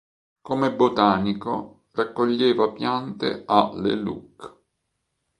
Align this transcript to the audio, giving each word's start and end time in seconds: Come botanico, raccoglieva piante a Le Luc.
Come 0.41 0.73
botanico, 0.73 1.83
raccoglieva 1.91 2.71
piante 2.71 3.43
a 3.45 3.69
Le 3.75 3.93
Luc. 3.93 4.55